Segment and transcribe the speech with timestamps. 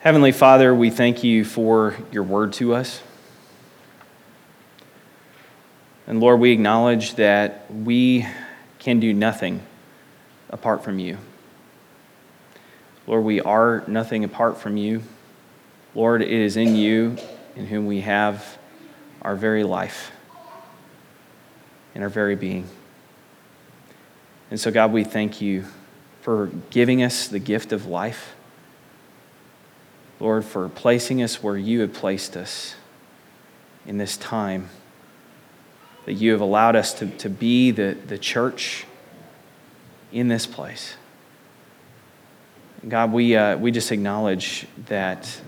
[0.00, 3.02] Heavenly Father, we thank you for your word to us.
[6.06, 8.24] And Lord, we acknowledge that we
[8.78, 9.60] can do nothing
[10.50, 11.18] apart from you.
[13.08, 15.02] Lord, we are nothing apart from you.
[15.96, 17.16] Lord, it is in you
[17.56, 18.56] in whom we have
[19.22, 20.12] our very life
[21.96, 22.68] and our very being.
[24.52, 25.64] And so, God, we thank you
[26.20, 28.36] for giving us the gift of life.
[30.20, 32.74] Lord, for placing us where you have placed us
[33.86, 34.68] in this time
[36.08, 38.86] that you have allowed us to, to be the, the church
[40.10, 40.94] in this place.
[42.88, 45.40] God, we, uh, we just acknowledge that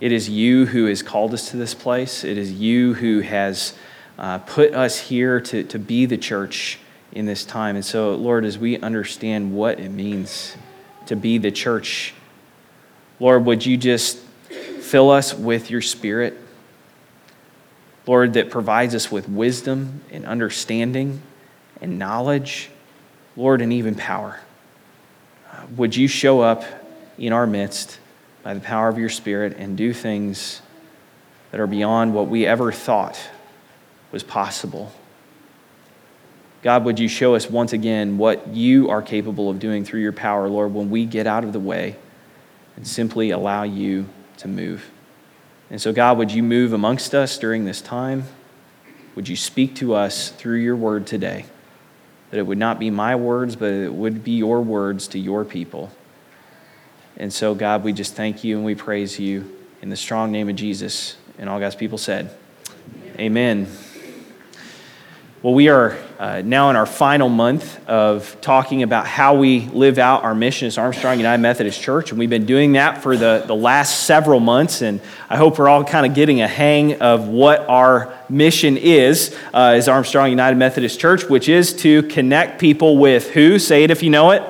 [0.00, 2.24] it is you who has called us to this place.
[2.24, 3.74] It is you who has
[4.18, 6.80] uh, put us here to, to be the church
[7.12, 7.76] in this time.
[7.76, 10.56] And so, Lord, as we understand what it means
[11.06, 12.12] to be the church,
[13.20, 16.36] Lord, would you just fill us with your spirit?
[18.06, 21.22] Lord, that provides us with wisdom and understanding
[21.80, 22.70] and knowledge,
[23.36, 24.40] Lord, and even power.
[25.52, 26.64] Uh, would you show up
[27.18, 28.00] in our midst
[28.42, 30.62] by the power of your Spirit and do things
[31.50, 33.20] that are beyond what we ever thought
[34.10, 34.92] was possible?
[36.62, 40.12] God, would you show us once again what you are capable of doing through your
[40.12, 41.96] power, Lord, when we get out of the way
[42.80, 44.90] and simply allow you to move?
[45.68, 48.24] And so, God, would you move amongst us during this time?
[49.16, 51.44] Would you speak to us through your word today?
[52.30, 55.44] That it would not be my words, but it would be your words to your
[55.44, 55.92] people.
[57.18, 60.48] And so, God, we just thank you and we praise you in the strong name
[60.48, 61.16] of Jesus.
[61.38, 62.34] And all God's people said,
[63.18, 63.66] Amen.
[63.66, 63.89] Amen.
[65.42, 69.96] Well, we are uh, now in our final month of talking about how we live
[69.96, 72.10] out our mission as Armstrong United Methodist Church.
[72.10, 74.82] And we've been doing that for the, the last several months.
[74.82, 79.34] And I hope we're all kind of getting a hang of what our mission is
[79.54, 83.58] uh, as Armstrong United Methodist Church, which is to connect people with who?
[83.58, 84.42] Say it if you know it.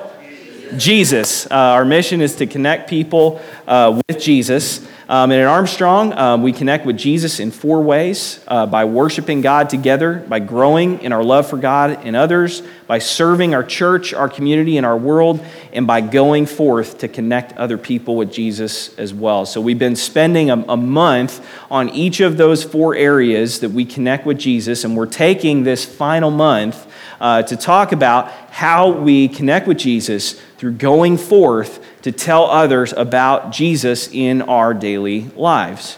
[0.75, 1.45] Jesus.
[1.45, 4.85] Uh, our mission is to connect people uh, with Jesus.
[5.11, 9.41] Um, and at Armstrong, um, we connect with Jesus in four ways uh, by worshiping
[9.41, 14.13] God together, by growing in our love for God and others, by serving our church,
[14.13, 18.97] our community, and our world, and by going forth to connect other people with Jesus
[18.97, 19.45] as well.
[19.45, 23.83] So we've been spending a, a month on each of those four areas that we
[23.83, 26.87] connect with Jesus, and we're taking this final month
[27.19, 32.93] uh, to talk about how we connect with Jesus through going forth to tell others
[32.93, 35.97] about Jesus in our daily lives.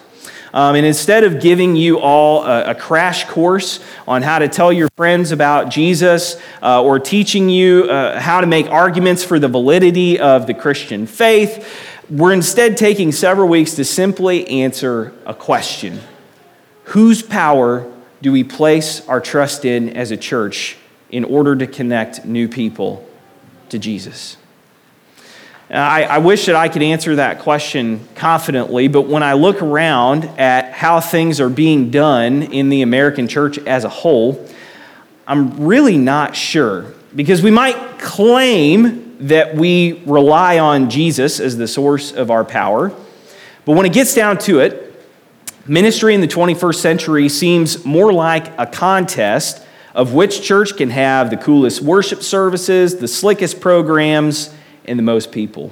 [0.54, 4.72] Um, and instead of giving you all a, a, crash course on how to tell
[4.72, 9.48] your friends about Jesus uh, or teaching you uh, how to make arguments for the
[9.48, 11.68] validity of the Christian faith,
[12.08, 16.00] we're instead taking several weeks to simply answer a question
[16.86, 17.92] Whose power
[18.22, 20.78] do we place our trust in as a church
[21.10, 23.08] in order to connect new people
[23.70, 24.38] to Jesus?
[25.74, 29.64] Uh, I, I, wish that I could answer that question confidently, but when I look
[29.64, 34.48] around at how things are being done in the American church as a whole,
[35.26, 36.94] I'm really not sure.
[37.16, 42.90] Because we might claim that we rely on Jesus as the source of our power,
[43.66, 44.94] but when it gets down to it,
[45.66, 51.32] ministry in the 21st century seems more like a contest of which church can have
[51.32, 54.54] the coolest worship services, the slickest programs,
[54.86, 55.72] and the most people.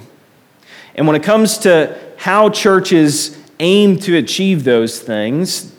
[0.94, 5.74] And when it comes to how churches aim to achieve those things,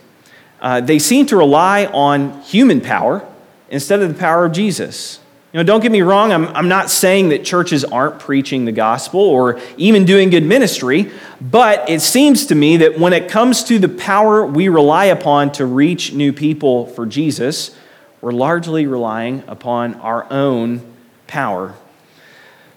[0.62, 3.28] uh, they seem to rely on human power
[3.70, 5.20] instead of the power of Jesus.
[5.52, 8.72] You know, don't get me wrong, I'm, I'm not saying that churches aren't preaching the
[8.72, 13.64] gospel or even doing good ministry, but it seems to me that when it comes
[13.66, 17.76] to the power we rely upon to reach new people for Jesus,
[18.20, 20.82] we're largely relying upon our own
[21.28, 21.76] power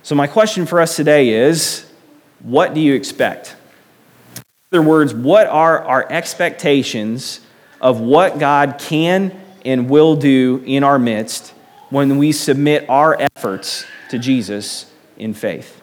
[0.07, 1.85] so, my question for us today is
[2.39, 3.57] what do you expect?
[4.71, 7.41] In other words, what are our expectations
[7.81, 11.53] of what God can and will do in our midst
[11.91, 15.83] when we submit our efforts to Jesus in faith?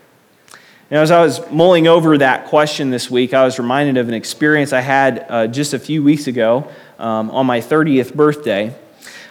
[0.89, 4.13] Now, as I was mulling over that question this week, I was reminded of an
[4.13, 8.73] experience I had uh, just a few weeks ago um, on my 30th birthday.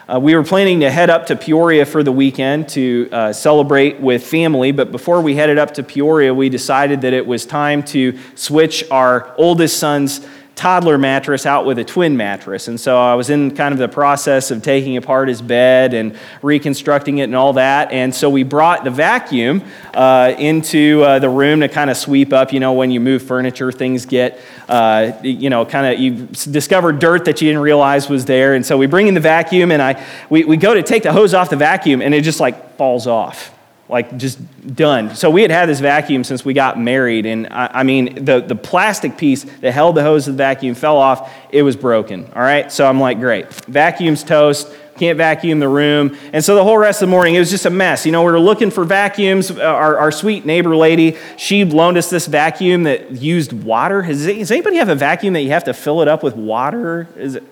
[0.05, 4.01] Uh, we were planning to head up to Peoria for the weekend to uh, celebrate
[4.01, 7.81] with family, but before we headed up to Peoria, we decided that it was time
[7.81, 10.19] to switch our oldest son's
[10.55, 12.67] toddler mattress out with a twin mattress.
[12.67, 16.15] And so I was in kind of the process of taking apart his bed and
[16.41, 17.91] reconstructing it and all that.
[17.91, 19.63] And so we brought the vacuum
[19.93, 22.53] uh, into uh, the room to kind of sweep up.
[22.53, 24.39] You know, when you move furniture, things get,
[24.69, 28.53] uh, you know, kind of, you discover dirt that you didn't realize was there.
[28.53, 31.13] And so we bring in the vacuum and I, we, we go to take the
[31.13, 33.53] hose off the vacuum and it just like falls off
[33.93, 34.39] like just
[34.75, 35.15] done.
[35.15, 38.41] So we had had this vacuum since we got married, and I, I, mean, the,
[38.41, 41.31] the plastic piece that held the hose of the vacuum fell off.
[41.51, 42.25] It was broken.
[42.35, 44.67] All right, so I'm like, great, vacuum's toast.
[44.95, 46.17] Can't vacuum the room.
[46.33, 48.05] And so the whole rest of the morning, it was just a mess.
[48.05, 49.49] You know, we were looking for vacuums.
[49.49, 54.03] Uh, our, our sweet neighbor lady, she loaned us this vacuum that used water.
[54.03, 57.07] Has, does anybody have a vacuum that you have to fill it up with water?
[57.15, 57.43] Is it,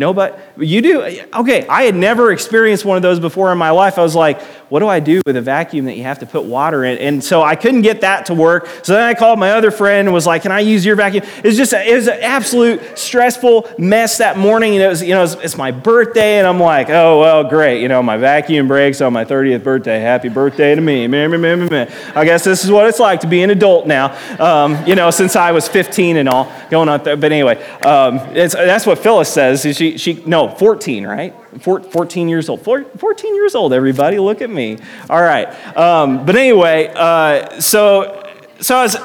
[0.00, 1.02] no, but you do?
[1.34, 3.98] Okay, I had never experienced one of those before in my life.
[3.98, 6.44] I was like, what do I do with a vacuum that you have to put
[6.44, 6.96] water in?
[6.98, 8.66] And so I couldn't get that to work.
[8.82, 11.24] So then I called my other friend and was like, can I use your vacuum?
[11.38, 14.74] It was just, it was an absolute stressful mess that morning.
[14.74, 16.38] And it was, you know, it's, it's my birthday.
[16.38, 17.82] And I'm like, oh, well, great.
[17.82, 19.98] You know, my vacuum breaks on my 30th birthday.
[20.00, 21.04] Happy birthday to me.
[21.04, 25.10] I guess this is what it's like to be an adult now, um, you know,
[25.10, 27.16] since I was 15 and all going on there.
[27.16, 29.62] But anyway, um, that's what Phyllis says.
[29.76, 31.34] She, she, no, 14, right?
[31.62, 32.62] 14 years old.
[32.62, 34.18] 14 years old, everybody.
[34.18, 34.78] Look at me.
[35.08, 35.48] All right.
[35.76, 38.96] Um, but anyway, uh, so, so I was.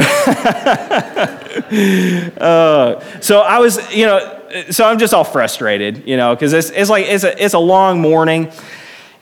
[2.38, 6.70] uh, so I was, you know, so I'm just all frustrated, you know, because it's,
[6.70, 8.52] it's like, it's a, it's a long morning.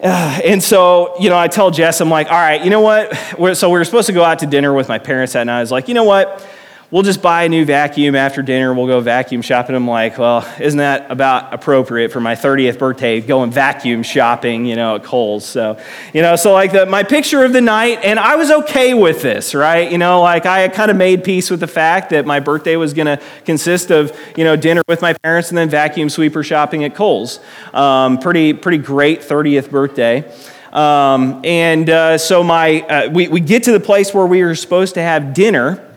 [0.01, 3.36] Uh, and so, you know, I tell Jess, I'm like, all right, you know what?
[3.38, 5.57] We're, so we were supposed to go out to dinner with my parents that night.
[5.57, 6.45] I was like, you know what?
[6.91, 8.74] We'll just buy a new vacuum after dinner.
[8.74, 9.75] We'll go vacuum shopping.
[9.75, 14.75] I'm like, well, isn't that about appropriate for my 30th birthday, going vacuum shopping, you
[14.75, 15.45] know, at Kohl's?
[15.45, 15.80] So,
[16.13, 19.21] you know, so like the, my picture of the night, and I was okay with
[19.21, 19.91] this, right?
[19.91, 22.94] You know, like I kind of made peace with the fact that my birthday was
[22.94, 26.83] going to consist of, you know, dinner with my parents and then vacuum sweeper shopping
[26.83, 27.39] at Kohl's.
[27.74, 30.31] Um, pretty, pretty great 30th birthday.
[30.71, 34.56] Um, and uh, so my, uh, we, we get to the place where we were
[34.56, 35.88] supposed to have dinner.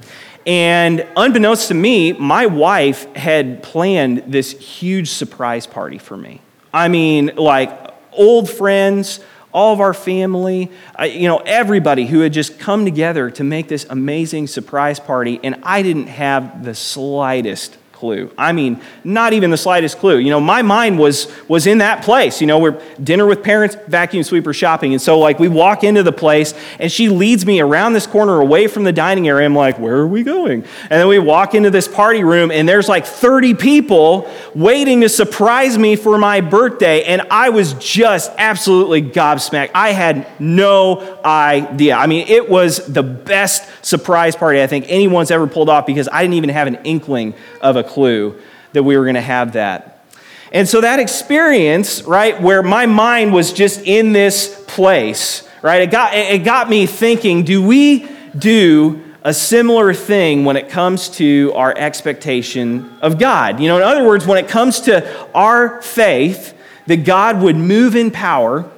[0.46, 6.40] And unbeknownst to me, my wife had planned this huge surprise party for me.
[6.72, 9.20] I mean, like old friends,
[9.52, 10.70] all of our family,
[11.02, 15.38] you know, everybody who had just come together to make this amazing surprise party.
[15.42, 18.28] And I didn't have the slightest clue.
[18.36, 20.18] I mean, not even the slightest clue.
[20.18, 22.40] You know, my mind was was in that place.
[22.40, 24.92] You know, we're dinner with parents, vacuum sweeper shopping.
[24.92, 28.40] And so like we walk into the place and she leads me around this corner
[28.40, 29.46] away from the dining area.
[29.46, 32.68] I'm like, "Where are we going?" And then we walk into this party room and
[32.68, 38.32] there's like 30 people waiting to surprise me for my birthday and I was just
[38.36, 39.70] absolutely gobsmacked.
[39.76, 41.94] I had no idea.
[41.94, 46.08] I mean, it was the best surprise party I think anyone's ever pulled off because
[46.10, 48.40] I didn't even have an inkling of a clue
[48.72, 50.04] that we were going to have that.
[50.52, 55.90] And so that experience, right, where my mind was just in this place, right, it
[55.90, 61.52] got, it got me thinking do we do a similar thing when it comes to
[61.54, 63.60] our expectation of God?
[63.60, 66.54] You know, in other words, when it comes to our faith
[66.86, 68.70] that God would move in power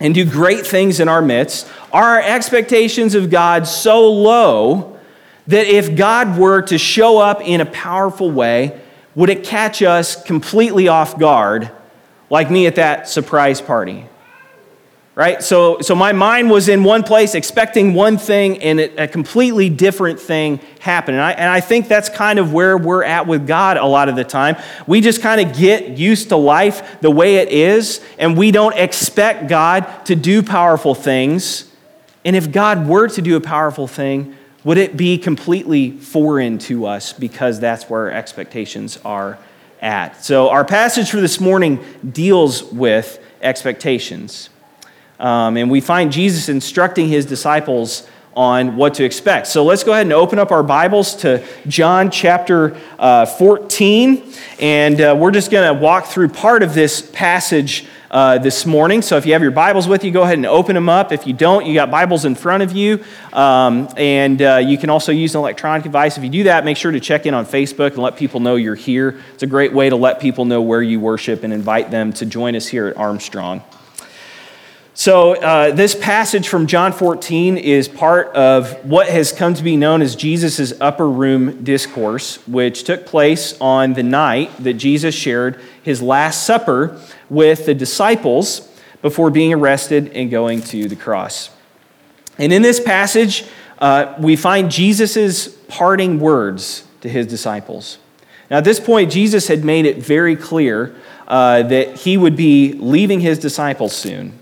[0.00, 4.97] and do great things in our midst, are our expectations of God so low
[5.48, 8.78] that if God were to show up in a powerful way,
[9.14, 11.70] would it catch us completely off guard,
[12.30, 14.06] like me at that surprise party?
[15.14, 15.42] Right?
[15.42, 19.68] So, so my mind was in one place expecting one thing, and it, a completely
[19.68, 21.16] different thing happened.
[21.16, 24.08] And I, and I think that's kind of where we're at with God a lot
[24.08, 24.56] of the time.
[24.86, 28.76] We just kind of get used to life the way it is, and we don't
[28.76, 31.68] expect God to do powerful things.
[32.24, 34.36] And if God were to do a powerful thing,
[34.68, 39.38] would it be completely foreign to us because that's where our expectations are
[39.80, 40.22] at?
[40.22, 44.50] So, our passage for this morning deals with expectations.
[45.18, 48.06] Um, and we find Jesus instructing his disciples
[48.36, 49.46] on what to expect.
[49.46, 54.34] So let's go ahead and open up our Bibles to John chapter uh, 14.
[54.60, 59.02] And uh, we're just going to walk through part of this passage uh, this morning.
[59.02, 61.12] So if you have your Bibles with you, go ahead and open them up.
[61.12, 63.04] If you don't, you got Bibles in front of you.
[63.32, 66.16] Um, and uh, you can also use an electronic device.
[66.16, 68.56] If you do that, make sure to check in on Facebook and let people know
[68.56, 69.20] you're here.
[69.34, 72.26] It's a great way to let people know where you worship and invite them to
[72.26, 73.62] join us here at Armstrong.
[74.98, 79.76] So, uh, this passage from John 14 is part of what has come to be
[79.76, 85.60] known as Jesus' upper room discourse, which took place on the night that Jesus shared
[85.84, 87.00] his Last Supper
[87.30, 91.50] with the disciples before being arrested and going to the cross.
[92.36, 93.44] And in this passage,
[93.78, 97.98] uh, we find Jesus' parting words to his disciples.
[98.50, 100.96] Now, at this point, Jesus had made it very clear
[101.28, 104.36] uh, that he would be leaving his disciples soon.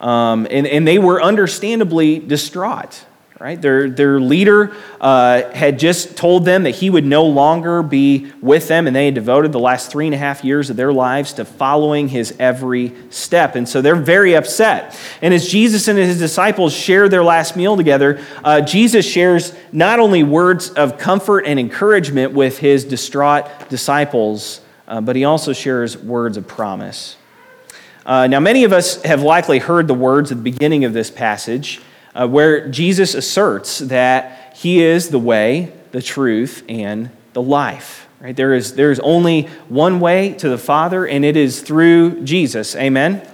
[0.00, 3.04] Um, and, and they were understandably distraught
[3.40, 3.60] right?
[3.60, 8.68] Their, their leader uh, had just told them that he would no longer be with
[8.68, 11.32] them, and they had devoted the last three and a half years of their lives
[11.34, 13.56] to following his every step.
[13.56, 14.94] And so they're very upset.
[15.22, 20.00] And as Jesus and his disciples share their last meal together, uh, Jesus shares not
[20.00, 25.96] only words of comfort and encouragement with his distraught disciples, uh, but he also shares
[25.96, 27.16] words of promise.
[28.10, 31.12] Uh, now, many of us have likely heard the words at the beginning of this
[31.12, 31.80] passage
[32.12, 38.08] uh, where Jesus asserts that he is the way, the truth, and the life.
[38.18, 38.34] Right?
[38.34, 42.74] There, is, there is only one way to the Father, and it is through Jesus.
[42.74, 43.24] Amen?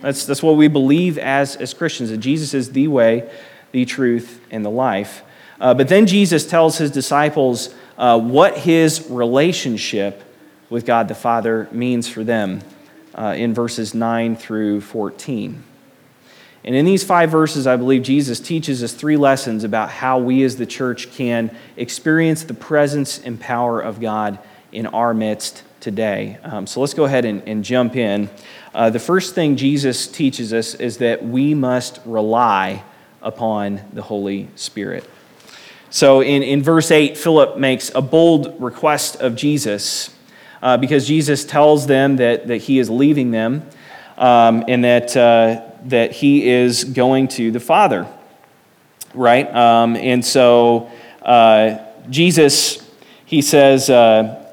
[0.00, 3.30] That's, that's what we believe as, as Christians, that Jesus is the way,
[3.72, 5.22] the truth, and the life.
[5.60, 10.22] Uh, but then Jesus tells his disciples uh, what his relationship
[10.70, 12.62] with God the Father means for them
[13.14, 15.62] uh, in verses 9 through 14.
[16.64, 20.42] And in these five verses, I believe Jesus teaches us three lessons about how we
[20.44, 24.38] as the church can experience the presence and power of God
[24.72, 26.38] in our midst today.
[26.42, 28.30] Um, so let's go ahead and, and jump in.
[28.74, 32.82] Uh, the first thing Jesus teaches us is that we must rely
[33.20, 35.08] upon the Holy Spirit.
[35.90, 40.13] So in, in verse 8, Philip makes a bold request of Jesus
[40.64, 43.62] uh, because Jesus tells them that, that he is leaving them
[44.18, 45.16] um, and that.
[45.16, 48.06] Uh, that he is going to the Father,
[49.12, 49.52] right?
[49.54, 50.90] Um, and so
[51.22, 51.78] uh,
[52.08, 52.90] Jesus,
[53.26, 54.52] he says, uh,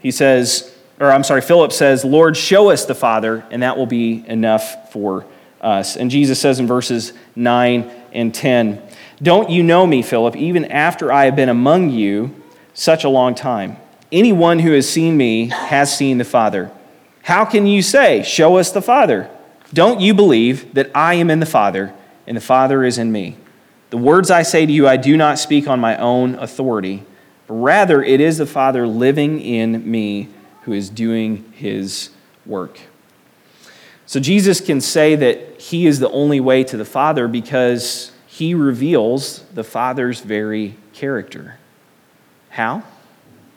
[0.00, 3.86] he says, or I'm sorry, Philip says, Lord, show us the Father, and that will
[3.86, 5.24] be enough for
[5.60, 5.96] us.
[5.96, 8.82] And Jesus says in verses 9 and 10,
[9.22, 12.34] Don't you know me, Philip, even after I have been among you
[12.74, 13.76] such a long time?
[14.10, 16.70] Anyone who has seen me has seen the Father.
[17.22, 19.30] How can you say, Show us the Father?
[19.72, 21.92] Don't you believe that I am in the Father,
[22.26, 23.36] and the Father is in me?
[23.90, 27.04] The words I say to you, I do not speak on my own authority,
[27.46, 30.28] but rather it is the Father living in me
[30.62, 32.10] who is doing his
[32.46, 32.80] work.
[34.06, 38.54] So Jesus can say that he is the only way to the Father because he
[38.54, 41.58] reveals the Father's very character.
[42.50, 42.84] How?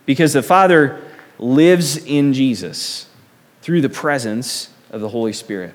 [0.05, 1.01] Because the Father
[1.38, 3.08] lives in Jesus
[3.62, 5.74] through the presence of the Holy Spirit.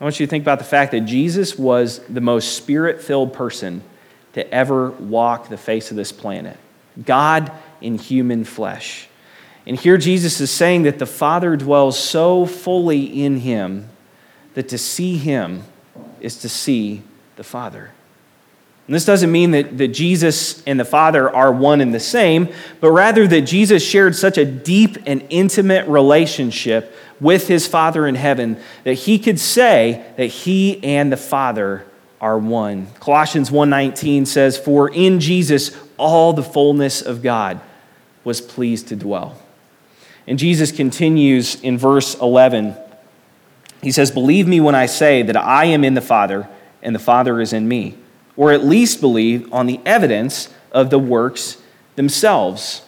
[0.00, 3.32] I want you to think about the fact that Jesus was the most spirit filled
[3.32, 3.82] person
[4.34, 6.58] to ever walk the face of this planet
[7.02, 9.08] God in human flesh.
[9.66, 13.88] And here Jesus is saying that the Father dwells so fully in him
[14.54, 15.64] that to see him
[16.20, 17.02] is to see
[17.36, 17.90] the Father.
[18.86, 22.48] And this doesn't mean that, that Jesus and the Father are one and the same,
[22.80, 28.14] but rather that Jesus shared such a deep and intimate relationship with his Father in
[28.14, 31.84] heaven that he could say that he and the Father
[32.20, 32.86] are one.
[33.00, 37.60] Colossians 1:19 says, "For in Jesus all the fullness of God
[38.22, 39.34] was pleased to dwell."
[40.28, 42.74] And Jesus continues in verse 11.
[43.82, 46.48] He says, "Believe me when I say that I am in the Father
[46.82, 47.94] and the Father is in me."
[48.36, 51.56] Or at least believe on the evidence of the works
[51.96, 52.82] themselves.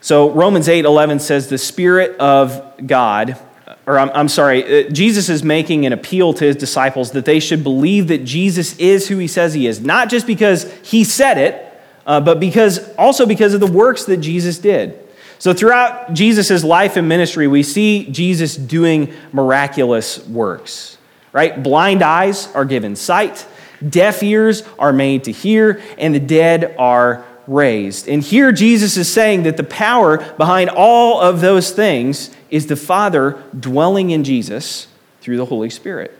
[0.00, 3.38] So Romans 8 11 says, The Spirit of God,
[3.86, 7.40] or I'm, I'm sorry, uh, Jesus is making an appeal to his disciples that they
[7.40, 11.38] should believe that Jesus is who he says he is, not just because he said
[11.38, 11.64] it,
[12.06, 14.98] uh, but because also because of the works that Jesus did.
[15.38, 20.98] So throughout Jesus' life and ministry, we see Jesus doing miraculous works,
[21.32, 21.62] right?
[21.62, 23.46] Blind eyes are given sight.
[23.86, 28.08] Deaf ears are made to hear, and the dead are raised.
[28.08, 32.76] And here Jesus is saying that the power behind all of those things is the
[32.76, 34.88] Father dwelling in Jesus
[35.20, 36.16] through the Holy Spirit.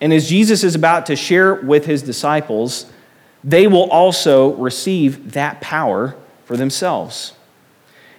[0.00, 2.86] And as Jesus is about to share with his disciples,
[3.42, 7.32] they will also receive that power for themselves.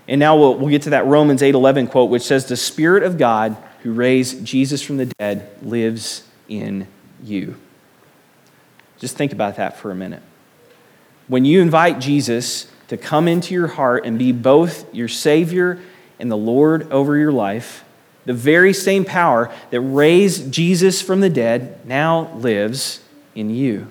[0.08, 3.18] And now we'll, we'll get to that Romans 8:11 quote which says the spirit of
[3.18, 6.88] God who raised Jesus from the dead lives in
[7.24, 7.56] you.
[9.00, 10.22] Just think about that for a minute.
[11.28, 15.80] When you invite Jesus to come into your heart and be both your Savior
[16.20, 17.86] and the Lord over your life,
[18.26, 23.02] the very same power that raised Jesus from the dead now lives
[23.36, 23.88] in you.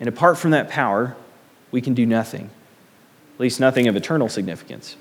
[0.00, 1.16] And apart from that power,
[1.70, 2.50] we can do nothing,
[3.34, 4.96] at least nothing of eternal significance.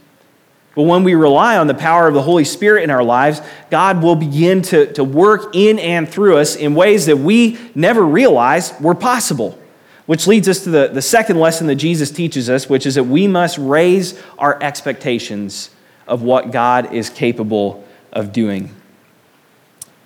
[0.77, 3.41] But when we rely on the power of the Holy Spirit in our lives,
[3.72, 8.05] God will begin to, to work in and through us in ways that we never
[8.05, 9.57] realized were possible.
[10.05, 13.05] Which leads us to the, the second lesson that Jesus teaches us, which is that
[13.05, 15.72] we must raise our expectations
[16.05, 18.69] of what God is capable of doing.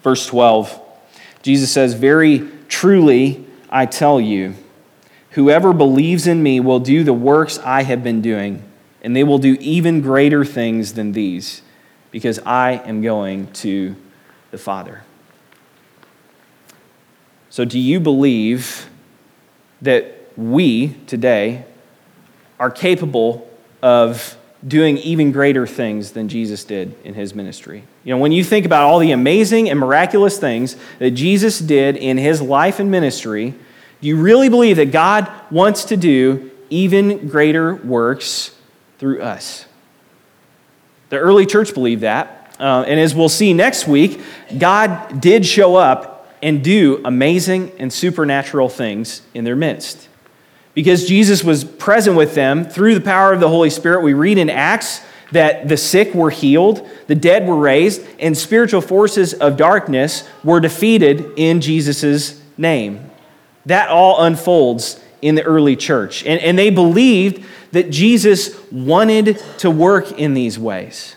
[0.04, 0.80] Verse 12,
[1.42, 4.56] Jesus says, Very truly, I tell you,
[5.32, 8.64] whoever believes in me will do the works I have been doing,
[9.02, 11.62] and they will do even greater things than these,
[12.12, 13.96] because I am going to
[14.52, 15.04] the Father.
[17.50, 18.90] So, do you believe
[19.82, 21.66] that we today
[22.60, 23.50] are capable
[23.82, 27.84] of doing even greater things than Jesus did in his ministry.
[28.04, 31.98] You know, when you think about all the amazing and miraculous things that Jesus did
[31.98, 33.56] in his life and ministry,
[34.02, 38.56] do you really believe that God wants to do even greater works
[39.02, 39.66] through us?
[41.10, 42.56] The early church believed that.
[42.60, 44.22] Uh, and as we'll see next week,
[44.60, 50.08] God did show up and do amazing and supernatural things in their midst
[50.76, 54.04] because Jesus was present with them through the power of the Holy Spirit.
[54.04, 58.82] We read in Acts that the sick were healed, the dead were raised, and spiritual
[58.82, 63.10] forces of darkness were defeated in Jesus' name.
[63.66, 66.26] That all unfolds in the early church.
[66.26, 71.16] And, and they believed that Jesus wanted to work in these ways.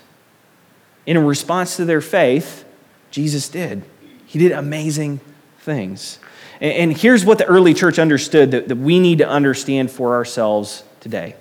[1.07, 2.65] And in response to their faith,
[3.11, 3.83] Jesus did.
[4.25, 5.19] He did amazing
[5.59, 6.19] things.
[6.61, 10.83] And here's what the early church understood that, that we need to understand for ourselves
[11.01, 11.35] today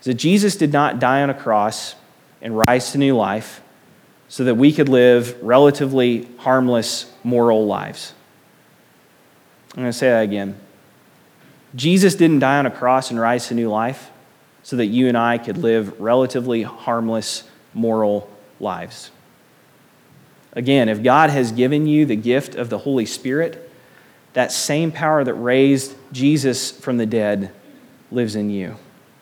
[0.00, 1.94] is that Jesus did not die on a cross
[2.42, 3.62] and rise to new life
[4.28, 8.12] so that we could live relatively harmless moral lives.
[9.72, 10.60] I'm going to say that again.
[11.74, 14.10] Jesus didn't die on a cross and rise to new life
[14.62, 19.10] so that you and I could live relatively harmless moral lives.
[20.52, 23.70] Again, if God has given you the gift of the Holy Spirit,
[24.34, 27.52] that same power that raised Jesus from the dead
[28.10, 28.76] lives in you.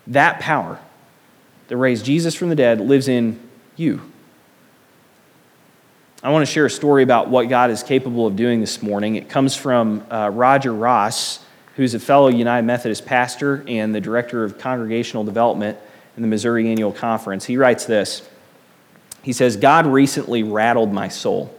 [0.07, 0.79] That power
[1.69, 3.41] that raised Jesus from the dead lives in
[3.77, 4.01] you.
[6.23, 9.17] I want to share a story about what God is capable of doing this morning.
[9.17, 11.45] It comes from uh, Roger Ross,
[11.77, 15.79] who's a fellow United Methodist pastor and the director of congregational development
[16.17, 17.45] in the Missouri Annual Conference.
[17.45, 18.29] He writes this
[19.23, 21.55] He says, God recently rattled my soul.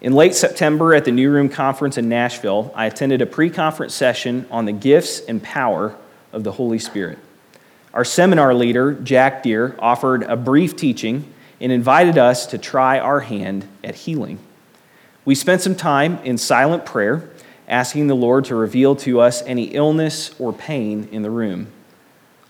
[0.00, 3.94] In late September at the New Room Conference in Nashville, I attended a pre conference
[3.94, 5.94] session on the gifts and power
[6.32, 7.18] of the Holy Spirit.
[7.92, 13.20] Our seminar leader, Jack Deere, offered a brief teaching and invited us to try our
[13.20, 14.38] hand at healing.
[15.24, 17.28] We spent some time in silent prayer,
[17.70, 21.68] asking the Lord to reveal to us any illness or pain in the room.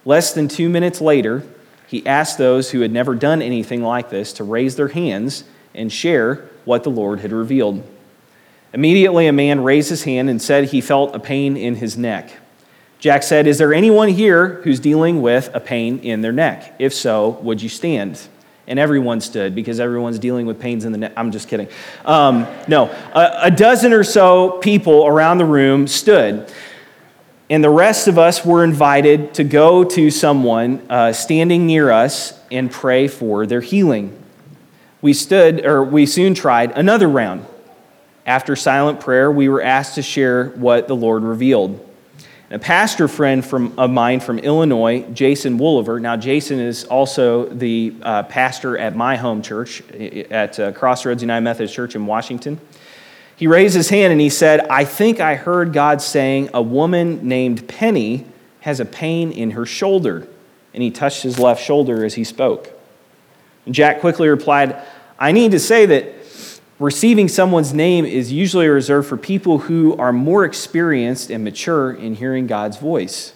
[0.04, 1.44] Less than two minutes later,
[1.86, 5.92] he asked those who had never done anything like this to raise their hands and
[5.92, 7.86] share what the Lord had revealed.
[8.72, 12.32] Immediately, a man raised his hand and said he felt a pain in his neck.
[12.98, 16.74] Jack said, Is there anyone here who's dealing with a pain in their neck?
[16.78, 18.20] If so, would you stand?
[18.70, 21.12] And everyone stood because everyone's dealing with pains in the neck.
[21.16, 21.68] I'm just kidding.
[22.06, 26.50] Um, no, a, a dozen or so people around the room stood.
[27.50, 32.32] And the rest of us were invited to go to someone uh, standing near us
[32.50, 34.16] and pray for their healing
[35.02, 37.46] we stood, or we soon tried another round.
[38.26, 41.86] After silent prayer, we were asked to share what the Lord revealed.
[42.50, 47.94] A pastor friend from, of mine from Illinois, Jason Wooliver, now Jason is also the
[48.02, 52.60] uh, pastor at my home church, at uh, Crossroads United Methodist Church in Washington.
[53.36, 57.26] He raised his hand and he said, I think I heard God saying a woman
[57.26, 58.26] named Penny
[58.60, 60.26] has a pain in her shoulder.
[60.74, 62.70] And he touched his left shoulder as he spoke.
[63.64, 64.76] And Jack quickly replied,
[65.18, 66.19] I need to say that
[66.80, 72.14] receiving someone's name is usually reserved for people who are more experienced and mature in
[72.14, 73.34] hearing God's voice.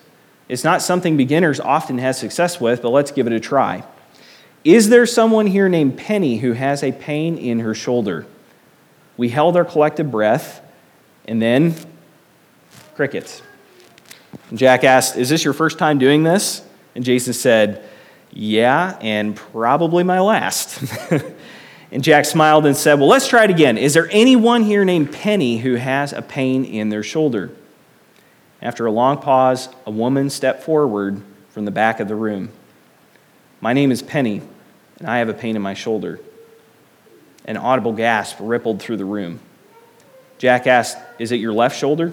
[0.48, 3.84] It's not something beginners often have success with, but let's give it a try.
[4.64, 8.26] Is there someone here named Penny who has a pain in her shoulder?
[9.16, 10.60] We held our collective breath,
[11.26, 11.74] and then
[12.96, 13.42] crickets.
[14.52, 16.64] Jack asked, Is this your first time doing this?
[16.94, 17.88] And Jason said,
[18.36, 20.82] yeah, and probably my last.
[21.94, 23.78] and Jack smiled and said, Well, let's try it again.
[23.78, 27.52] Is there anyone here named Penny who has a pain in their shoulder?
[28.60, 32.50] After a long pause, a woman stepped forward from the back of the room.
[33.60, 34.42] My name is Penny,
[34.98, 36.18] and I have a pain in my shoulder.
[37.44, 39.38] An audible gasp rippled through the room.
[40.38, 42.12] Jack asked, Is it your left shoulder?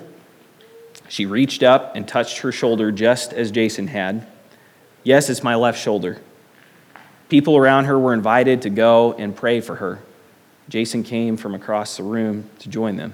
[1.09, 4.27] She reached up and touched her shoulder just as Jason had.
[5.03, 6.21] Yes, it's my left shoulder.
[7.31, 9.99] People around her were invited to go and pray for her.
[10.67, 13.13] Jason came from across the room to join them.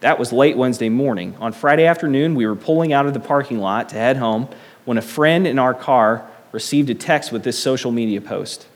[0.00, 1.34] That was late Wednesday morning.
[1.40, 4.46] On Friday afternoon, we were pulling out of the parking lot to head home
[4.84, 8.66] when a friend in our car received a text with this social media post.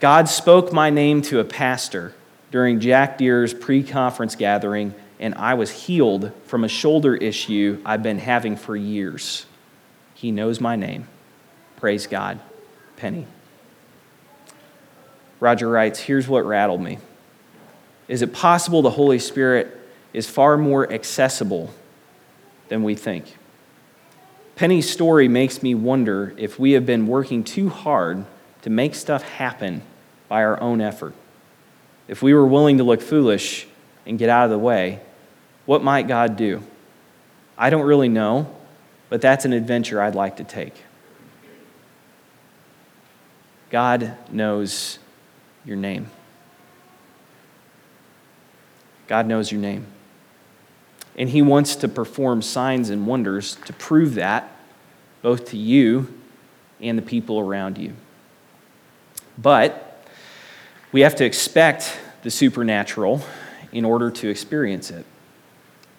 [0.00, 2.16] God spoke my name to a pastor
[2.50, 8.02] during Jack Deere's pre conference gathering, and I was healed from a shoulder issue I've
[8.02, 9.46] been having for years.
[10.16, 11.06] He knows my name.
[11.76, 12.40] Praise God.
[12.96, 13.24] Penny.
[15.42, 16.98] Roger writes Here's what rattled me.
[18.06, 19.76] Is it possible the Holy Spirit
[20.12, 21.74] is far more accessible
[22.68, 23.36] than we think?
[24.54, 28.24] Penny's story makes me wonder if we have been working too hard
[28.62, 29.82] to make stuff happen
[30.28, 31.12] by our own effort.
[32.06, 33.66] If we were willing to look foolish
[34.06, 35.00] and get out of the way,
[35.66, 36.62] what might God do?
[37.58, 38.48] I don't really know,
[39.08, 40.74] but that's an adventure I'd like to take.
[43.70, 45.00] God knows
[45.64, 46.10] your name.
[49.06, 49.86] God knows your name.
[51.16, 54.50] And He wants to perform signs and wonders to prove that,
[55.20, 56.12] both to you
[56.80, 57.92] and the people around you.
[59.38, 60.06] But
[60.90, 63.22] we have to expect the supernatural
[63.72, 65.04] in order to experience it.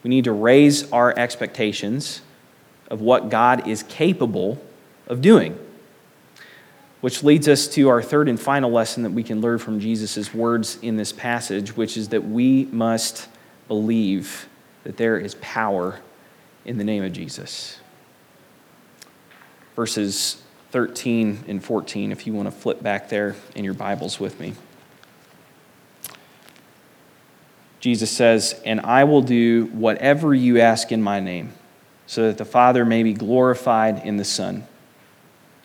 [0.04, 2.22] We need to raise our expectations
[2.90, 4.62] of what God is capable
[5.08, 5.58] of doing.
[7.04, 10.34] Which leads us to our third and final lesson that we can learn from Jesus'
[10.34, 13.28] words in this passage, which is that we must
[13.68, 14.48] believe
[14.86, 16.00] that there is power
[16.64, 17.78] in the name of Jesus.
[19.76, 24.40] Verses 13 and 14, if you want to flip back there in your Bibles with
[24.40, 24.54] me.
[27.82, 31.52] Jesus says, And I will do whatever you ask in my name,
[32.08, 34.66] so that the Father may be glorified in the Son.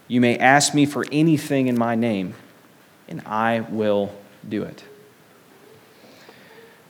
[0.08, 2.34] You may ask me for anything in my name,
[3.08, 4.12] and I will
[4.48, 4.82] do it.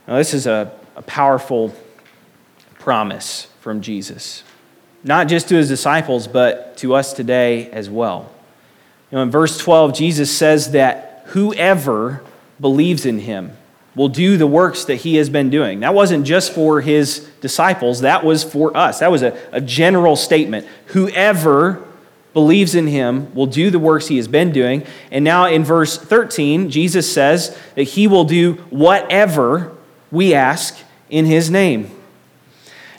[0.07, 1.75] Now, this is a, a powerful
[2.79, 4.45] promise from Jesus,
[5.03, 8.31] not just to his disciples, but to us today as well.
[9.11, 12.23] You know, in verse 12, Jesus says that whoever
[12.61, 13.53] believes in him
[13.97, 15.81] will do the works that he has been doing.
[15.81, 19.01] That wasn't just for his disciples, that was for us.
[19.01, 20.67] That was a, a general statement.
[20.87, 21.85] Whoever
[22.33, 24.85] believes in him will do the works he has been doing.
[25.11, 29.77] And now in verse 13, Jesus says that he will do whatever
[30.11, 30.79] we ask
[31.11, 31.91] in his name.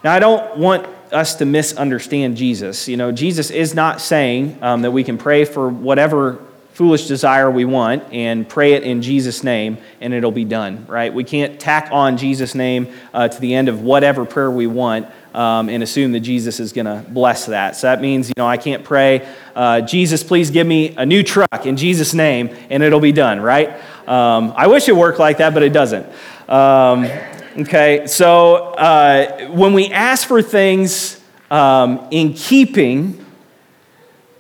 [0.04, 2.88] Now, I don't want us to misunderstand Jesus.
[2.88, 6.40] You know, Jesus is not saying um, that we can pray for whatever
[6.74, 11.14] foolish desire we want and pray it in Jesus' name and it'll be done, right?
[11.14, 15.08] We can't tack on Jesus' name uh, to the end of whatever prayer we want
[15.40, 17.76] um, and assume that Jesus is going to bless that.
[17.76, 21.24] So that means, you know, I can't pray, uh, Jesus, please give me a new
[21.24, 23.70] truck in Jesus' name and it'll be done, right?
[24.08, 26.06] Um, I wish it worked like that, but it doesn't.
[26.50, 27.10] Um,
[27.58, 33.26] Okay, so uh, when we ask for things um, in keeping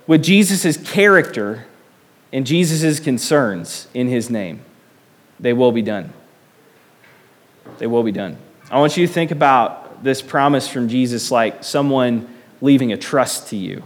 [0.08, 1.66] with Jesus' character
[2.32, 4.62] and Jesus' concerns in his name,
[5.40, 6.14] they will be done.
[7.80, 8.38] They will be done.
[8.72, 12.28] I want you to think about this promise from Jesus like someone
[12.62, 13.84] leaving a trust to you.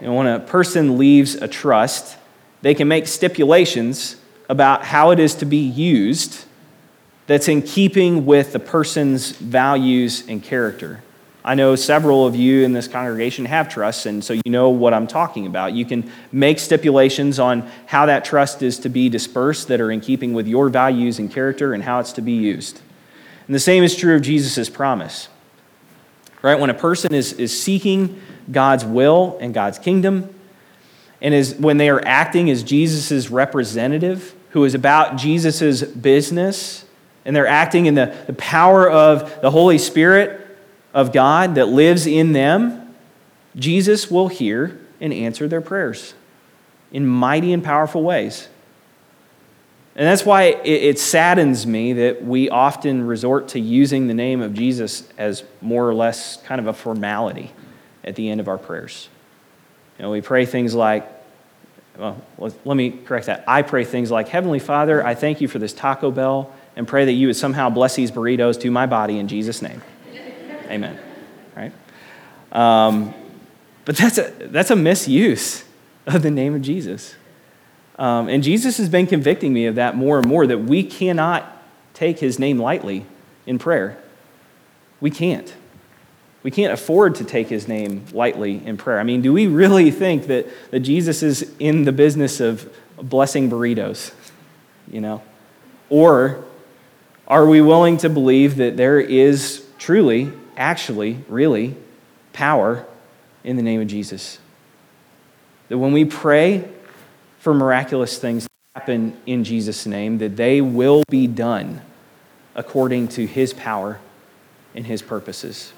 [0.00, 2.16] And when a person leaves a trust,
[2.62, 4.16] they can make stipulations
[4.48, 6.44] about how it is to be used
[7.26, 11.02] that's in keeping with the person's values and character.
[11.44, 14.94] I know several of you in this congregation have trusts, and so you know what
[14.94, 15.72] I'm talking about.
[15.72, 20.00] You can make stipulations on how that trust is to be dispersed that are in
[20.00, 22.80] keeping with your values and character and how it's to be used.
[23.46, 25.28] And the same is true of Jesus' promise.
[26.42, 26.58] Right?
[26.58, 30.34] When a person is, is seeking God's will and God's kingdom,
[31.20, 36.84] and is when they are acting as Jesus' representative, who is about Jesus' business,
[37.24, 40.40] and they're acting in the, the power of the Holy Spirit
[40.92, 42.94] of God that lives in them,
[43.54, 46.14] Jesus will hear and answer their prayers
[46.90, 48.48] in mighty and powerful ways.
[49.94, 54.40] And that's why it, it, saddens me that we often resort to using the name
[54.40, 57.52] of Jesus as more or less kind of a formality
[58.02, 59.10] at the end of our prayers.
[59.98, 61.06] You know, we pray things like,
[61.98, 63.44] well, let me correct that.
[63.46, 67.04] I pray things like, Heavenly Father, I thank you for this Taco Bell and pray
[67.04, 69.82] that you would somehow bless these burritos to my body in Jesus' name.
[70.70, 70.98] Amen.
[71.54, 71.72] Right?
[72.50, 73.12] Um,
[73.84, 75.64] but that's a, that's a misuse
[76.06, 77.14] of the name of Jesus.
[77.98, 81.62] Um, and Jesus has been convicting me of that more and more that we cannot
[81.94, 83.04] take his name lightly
[83.46, 83.98] in prayer.
[85.00, 85.54] We can't.
[86.42, 88.98] We can't afford to take his name lightly in prayer.
[88.98, 93.48] I mean, do we really think that, that Jesus is in the business of blessing
[93.50, 94.12] burritos?
[94.90, 95.22] You know?
[95.88, 96.44] Or
[97.32, 101.76] Are we willing to believe that there is truly, actually, really
[102.32, 102.86] power
[103.44, 104.38] in the name of Jesus?
[105.68, 106.68] That when we pray
[107.42, 111.80] for miraculous things to happen in Jesus' name, that they will be done
[112.54, 113.98] according to his power
[114.76, 115.72] and his purposes.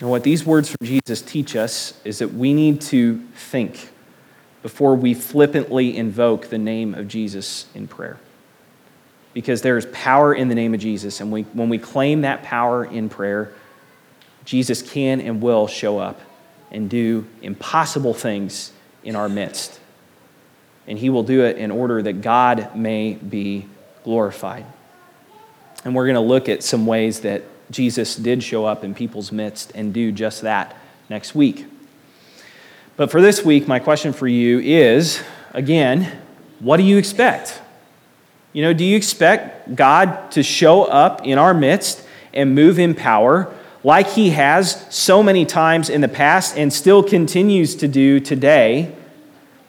[0.00, 3.90] And what these words from Jesus teach us is that we need to think
[4.62, 8.18] before we flippantly invoke the name of Jesus in prayer.
[9.34, 12.42] Because there is power in the name of Jesus, and we, when we claim that
[12.42, 13.52] power in prayer,
[14.46, 16.22] Jesus can and will show up
[16.70, 18.72] and do impossible things
[19.04, 19.78] in our midst.
[20.86, 23.66] And he will do it in order that God may be
[24.04, 24.64] glorified.
[25.84, 29.32] And we're going to look at some ways that Jesus did show up in people's
[29.32, 30.76] midst and do just that
[31.08, 31.66] next week.
[32.96, 35.22] But for this week, my question for you is
[35.52, 36.20] again,
[36.60, 37.60] what do you expect?
[38.52, 42.94] You know, do you expect God to show up in our midst and move in
[42.94, 43.52] power
[43.84, 48.94] like he has so many times in the past and still continues to do today?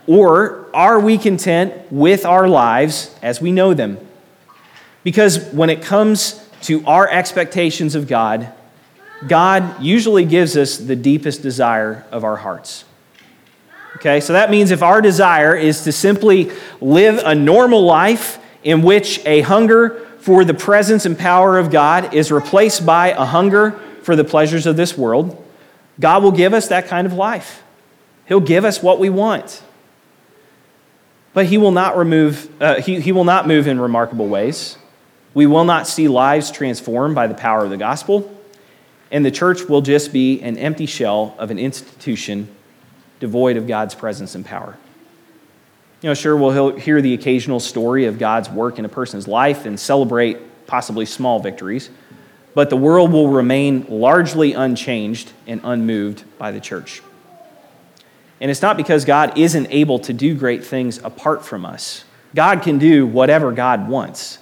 [0.07, 3.97] Or are we content with our lives as we know them?
[5.03, 8.51] Because when it comes to our expectations of God,
[9.27, 12.85] God usually gives us the deepest desire of our hearts.
[13.97, 18.81] Okay, so that means if our desire is to simply live a normal life in
[18.81, 23.71] which a hunger for the presence and power of God is replaced by a hunger
[24.03, 25.43] for the pleasures of this world,
[25.99, 27.63] God will give us that kind of life.
[28.27, 29.63] He'll give us what we want.
[31.38, 34.76] But He will not remove, uh, he, he will not move in remarkable ways.
[35.36, 38.36] We will not see lives transformed by the power of the gospel,
[39.12, 42.47] and the church will just be an empty shell of an institution
[43.19, 44.80] devoid of God's presence and power.
[46.02, 49.67] You know, sure, we'll hear the occasional story of God's work in a person's life
[49.67, 51.91] and celebrate possibly small victories,
[52.56, 57.04] but the world will remain largely unchanged and unmoved by the church.
[58.39, 62.04] And it's not because God isn't able to do great things apart from us.
[62.36, 64.39] God can do whatever God wants.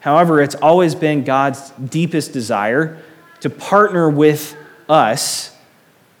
[0.00, 3.02] However, it's always been God's deepest desire
[3.40, 4.56] to partner with
[4.88, 5.54] us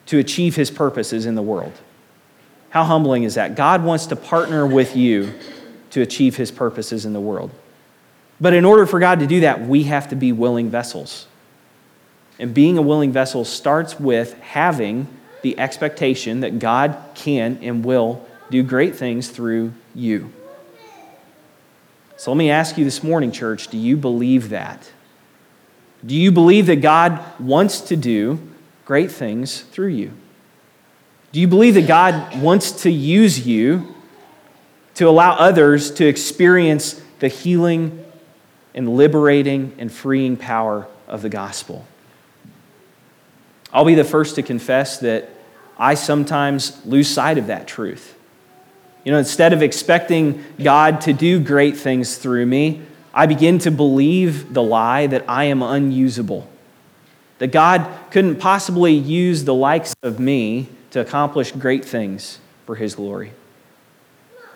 [0.06, 1.72] to achieve his purposes in the world.
[2.70, 3.54] How humbling is that?
[3.54, 5.32] God wants to partner with you
[5.90, 7.50] to achieve his purposes in the world.
[8.40, 11.26] But in order for God to do that, we have to be willing vessels.
[12.38, 15.08] And being a willing vessel starts with having
[15.42, 20.32] the expectation that God can and will do great things through you.
[22.16, 24.90] So let me ask you this morning, church do you believe that?
[26.04, 28.40] Do you believe that God wants to do
[28.84, 30.12] great things through you?
[31.30, 33.94] Do you believe that God wants to use you
[34.94, 38.04] to allow others to experience the healing
[38.74, 41.86] and liberating and freeing power of the gospel?
[43.72, 45.28] I'll be the first to confess that
[45.78, 48.16] I sometimes lose sight of that truth.
[49.04, 52.82] You know, instead of expecting God to do great things through me,
[53.14, 56.48] I begin to believe the lie that I am unusable.
[57.38, 62.94] That God couldn't possibly use the likes of me to accomplish great things for His
[62.94, 63.32] glory.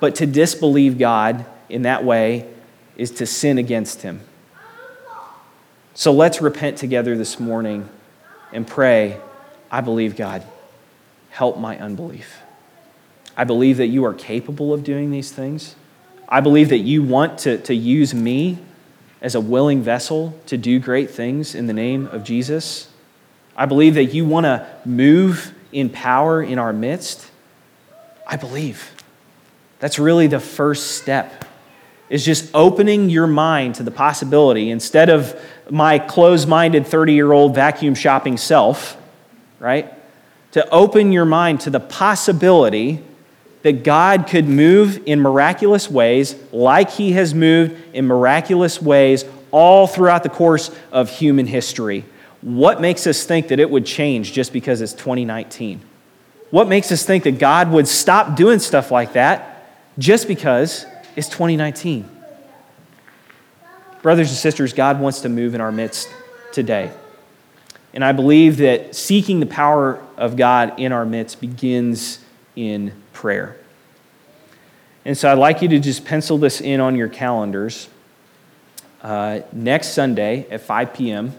[0.01, 2.49] But to disbelieve God in that way
[2.97, 4.21] is to sin against Him.
[5.95, 7.89] So let's repent together this morning
[8.53, 9.21] and pray,
[9.71, 10.45] I believe God.
[11.31, 12.41] Help my unbelief.
[13.37, 15.75] I believe that you are capable of doing these things.
[16.29, 18.59] I believe that you want to, to use me
[19.21, 22.89] as a willing vessel to do great things in the name of Jesus.
[23.57, 27.31] I believe that you want to move in power in our midst.
[28.27, 28.91] I believe.
[29.79, 31.45] That's really the first step.
[32.09, 35.41] Is just opening your mind to the possibility instead of
[35.73, 38.95] my closed minded 30 year old vacuum shopping self,
[39.59, 39.91] right?
[40.51, 43.03] To open your mind to the possibility
[43.63, 49.87] that God could move in miraculous ways, like He has moved in miraculous ways all
[49.87, 52.05] throughout the course of human history.
[52.43, 55.81] What makes us think that it would change just because it's 2019?
[56.51, 60.85] What makes us think that God would stop doing stuff like that just because
[61.17, 62.07] it's 2019?
[64.03, 66.09] Brothers and sisters, God wants to move in our midst
[66.53, 66.93] today.
[67.95, 72.19] And I believe that seeking the power of God in our midst begins
[72.57, 73.57] in prayer.
[75.05, 77.89] And so I'd like you to just pencil this in on your calendars.
[79.03, 81.33] Uh, next Sunday at 5 p.m.,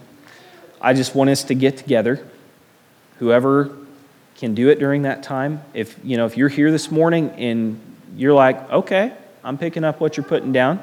[0.82, 2.26] I just want us to get together.
[3.20, 3.76] Whoever
[4.36, 5.62] can do it during that time.
[5.74, 7.80] If you know, if you're here this morning and
[8.18, 10.82] you're like, okay, I'm picking up what you're putting down,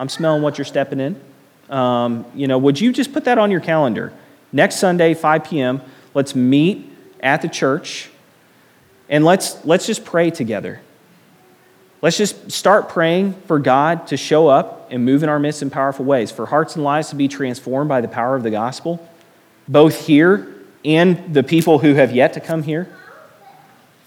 [0.00, 1.20] I'm smelling what you're stepping in.
[1.68, 4.12] um, you know, would you just put that on your calendar?
[4.50, 5.82] Next Sunday, 5 p.m.,
[6.14, 8.10] let's meet at the church
[9.08, 10.80] and let's, let's just pray together.
[12.02, 15.68] Let's just start praying for God to show up and move in our midst in
[15.68, 19.06] powerful ways, for hearts and lives to be transformed by the power of the gospel,
[19.68, 22.88] both here and the people who have yet to come here.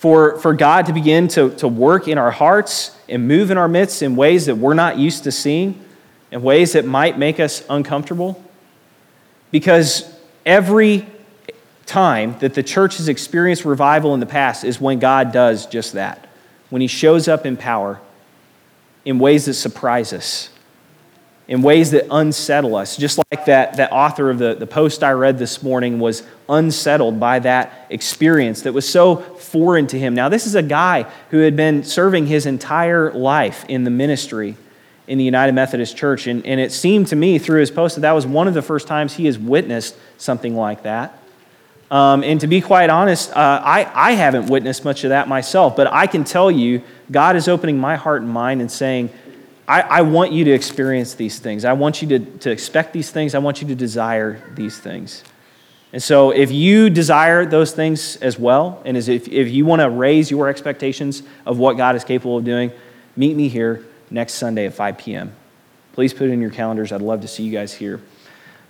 [0.04, 3.70] For, for God to begin to, to work in our hearts and move in our
[3.70, 5.82] midst in ways that we're not used to seeing,
[6.30, 8.44] in ways that might make us uncomfortable.
[9.50, 10.14] Because
[10.46, 11.08] every
[11.86, 15.94] time that the church has experienced revival in the past is when God does just
[15.94, 16.28] that,
[16.70, 18.02] when He shows up in power
[19.06, 20.50] in ways that surprise us,
[21.48, 22.96] in ways that unsettle us.
[22.96, 27.20] Just like that, that author of the, the post I read this morning was unsettled
[27.20, 30.16] by that experience that was so foreign to him.
[30.16, 34.56] Now, this is a guy who had been serving his entire life in the ministry
[35.06, 36.28] in the United Methodist Church.
[36.28, 38.62] And, and it seemed to me through his post that that was one of the
[38.62, 41.20] first times he has witnessed something like that.
[41.92, 45.76] Um, and to be quite honest, uh, I, I haven't witnessed much of that myself,
[45.76, 49.10] but I can tell you, God is opening my heart and mind and saying,
[49.68, 51.66] I, I want you to experience these things.
[51.66, 53.34] I want you to, to expect these things.
[53.34, 55.24] I want you to desire these things.
[55.94, 59.82] And so, if you desire those things as well, and as if, if you want
[59.82, 62.72] to raise your expectations of what God is capable of doing,
[63.16, 65.36] meet me here next Sunday at 5 p.m.
[65.94, 66.92] Please put it in your calendars.
[66.92, 68.02] I'd love to see you guys here.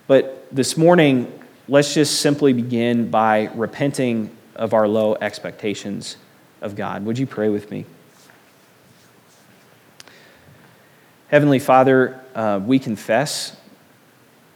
[0.06, 6.18] But this morning, let's just simply begin by repenting of our low expectations
[6.62, 7.06] of God.
[7.06, 7.86] Would you pray with me?
[11.34, 13.58] Heavenly Father, uh, we confess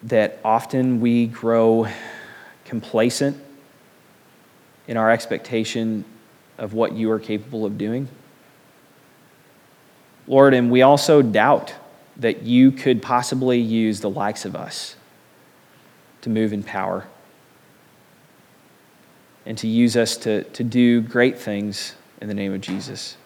[0.03, 1.87] that often we grow
[2.65, 3.35] complacent
[4.87, 6.05] in our expectation
[6.59, 8.07] of what you are capable of doing.
[10.27, 11.73] Lord, and we also doubt
[12.17, 14.95] that you could possibly use the likes of us
[16.21, 17.07] to move in power
[19.47, 23.17] and to use us to, to do great things in the name of Jesus.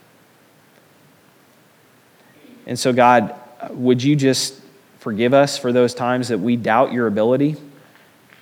[2.65, 3.35] And so, God,
[3.69, 4.59] would you just
[4.99, 7.55] forgive us for those times that we doubt your ability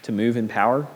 [0.04, 0.88] to move in power?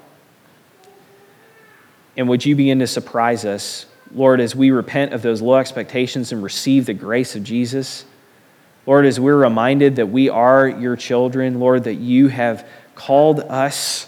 [2.16, 6.32] And would you begin to surprise us Lord, as we repent of those low expectations
[6.32, 8.06] and receive the grace of Jesus,
[8.86, 14.08] Lord, as we're reminded that we are your children, Lord, that you have called us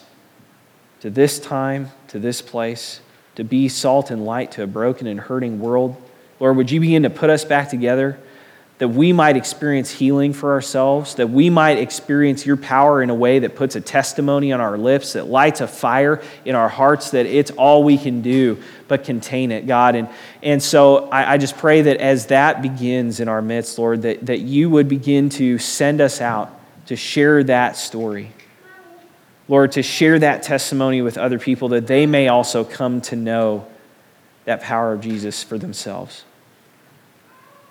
[0.99, 2.99] to this time, to this place,
[3.36, 5.95] to be salt and light to a broken and hurting world.
[6.39, 8.19] Lord, would you begin to put us back together?
[8.77, 13.15] That we might experience healing for ourselves, that we might experience your power in a
[13.15, 17.11] way that puts a testimony on our lips, that lights a fire in our hearts,
[17.11, 19.95] that it's all we can do but contain it, God.
[19.95, 20.09] And,
[20.43, 24.25] and so I, I just pray that as that begins in our midst, Lord, that,
[24.25, 28.31] that you would begin to send us out to share that story.
[29.47, 33.67] Lord, to share that testimony with other people that they may also come to know
[34.43, 36.25] that power of Jesus for themselves.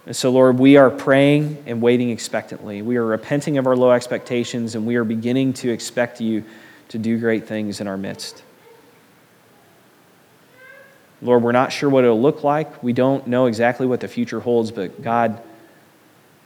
[0.07, 2.83] And so, Lord, we are praying and waiting expectantly.
[2.83, 6.45] We are repenting of our low expectations, and we are beginning to expect you
[6.88, 8.43] to do great things in our midst.
[11.23, 12.83] Lord, we're not sure what it'll look like.
[12.83, 15.43] We don't know exactly what the future holds, but God,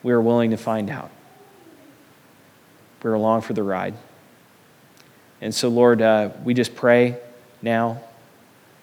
[0.05, 1.11] we are willing to find out.
[3.03, 3.95] We're along for the ride.
[5.41, 7.17] And so, Lord, uh, we just pray
[7.61, 8.01] now,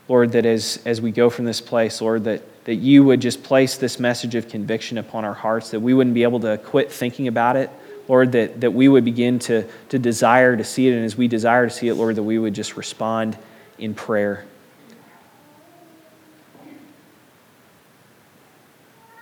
[0.09, 3.43] Lord, that as, as we go from this place, Lord, that that you would just
[3.43, 6.91] place this message of conviction upon our hearts, that we wouldn't be able to quit
[6.91, 7.69] thinking about it,
[8.07, 10.93] Lord, that, that we would begin to, to desire to see it.
[10.93, 13.37] And as we desire to see it, Lord, that we would just respond
[13.77, 14.45] in prayer.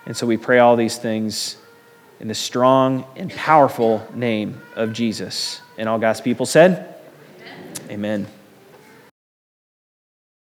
[0.06, 1.58] And so we pray all these things
[2.20, 5.62] in the strong and powerful name of Jesus.
[5.78, 6.96] And all God's people said,
[7.90, 7.90] Amen.
[7.90, 8.43] Amen.